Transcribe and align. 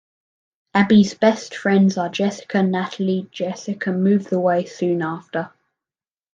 Abby's 0.73 1.13
best 1.13 1.53
friends 1.55 1.95
are 1.95 2.09
Jessica, 2.09 2.63
Natalie, 2.63 3.27
Jessica 3.31 3.91
moves 3.91 4.31
away 4.31 4.65
soon 4.65 5.03
after. 5.03 5.53